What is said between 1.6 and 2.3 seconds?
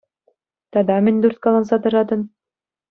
тӑратӑн?